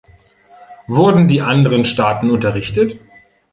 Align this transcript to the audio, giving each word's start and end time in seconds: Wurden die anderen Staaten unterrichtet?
Wurden 0.87 1.27
die 1.27 1.41
anderen 1.41 1.85
Staaten 1.85 2.31
unterrichtet? 2.31 2.97